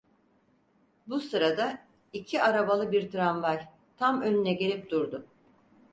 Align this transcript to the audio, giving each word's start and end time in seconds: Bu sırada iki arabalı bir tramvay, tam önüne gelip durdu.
Bu 1.07 1.19
sırada 1.19 1.79
iki 2.13 2.43
arabalı 2.43 2.91
bir 2.91 3.11
tramvay, 3.11 3.67
tam 3.97 4.21
önüne 4.21 4.53
gelip 4.53 4.89
durdu. 4.91 5.25